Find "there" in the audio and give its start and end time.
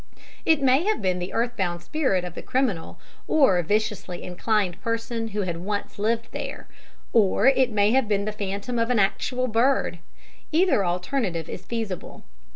6.31-6.67